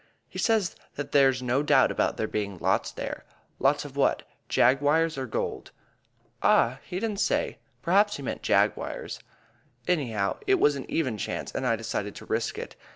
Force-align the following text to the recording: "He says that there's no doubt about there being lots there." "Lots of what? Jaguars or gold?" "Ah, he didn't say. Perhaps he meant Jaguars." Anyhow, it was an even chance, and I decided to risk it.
"He 0.27 0.39
says 0.39 0.75
that 0.95 1.11
there's 1.11 1.43
no 1.43 1.61
doubt 1.61 1.91
about 1.91 2.17
there 2.17 2.27
being 2.27 2.57
lots 2.57 2.89
there." 2.91 3.23
"Lots 3.59 3.85
of 3.85 3.95
what? 3.95 4.23
Jaguars 4.49 5.15
or 5.15 5.27
gold?" 5.27 5.69
"Ah, 6.41 6.79
he 6.83 6.99
didn't 6.99 7.19
say. 7.19 7.59
Perhaps 7.83 8.17
he 8.17 8.23
meant 8.23 8.41
Jaguars." 8.41 9.19
Anyhow, 9.87 10.39
it 10.47 10.55
was 10.55 10.75
an 10.75 10.89
even 10.89 11.19
chance, 11.19 11.51
and 11.53 11.67
I 11.67 11.75
decided 11.75 12.15
to 12.15 12.25
risk 12.25 12.57
it. 12.57 12.75